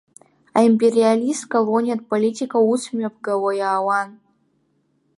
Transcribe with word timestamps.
Аимпериалист-колониатә 0.57 2.07
политика 2.11 2.57
ус 2.71 2.83
мҩаԥгауа 2.95 3.51
иаауан. 3.59 4.09